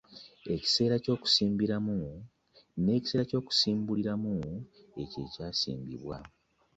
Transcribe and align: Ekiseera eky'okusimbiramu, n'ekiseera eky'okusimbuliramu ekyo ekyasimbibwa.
Ekiseera 0.53 0.93
eky'okusimbiramu, 0.97 1.97
n'ekiseera 2.83 3.23
eky'okusimbuliramu 3.25 4.33
ekyo 5.01 5.19
ekyasimbibwa. 5.25 6.17